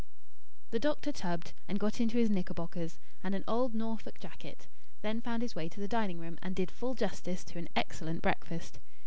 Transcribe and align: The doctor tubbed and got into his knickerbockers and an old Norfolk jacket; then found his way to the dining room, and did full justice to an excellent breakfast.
The 0.71 0.79
doctor 0.79 1.11
tubbed 1.11 1.53
and 1.67 1.79
got 1.79 2.01
into 2.01 2.17
his 2.17 2.31
knickerbockers 2.31 2.97
and 3.23 3.35
an 3.35 3.43
old 3.47 3.75
Norfolk 3.75 4.19
jacket; 4.19 4.67
then 5.03 5.21
found 5.21 5.43
his 5.43 5.53
way 5.53 5.69
to 5.69 5.79
the 5.79 5.87
dining 5.87 6.17
room, 6.17 6.39
and 6.41 6.55
did 6.55 6.71
full 6.71 6.95
justice 6.95 7.43
to 7.43 7.59
an 7.59 7.69
excellent 7.75 8.23
breakfast. 8.23 8.79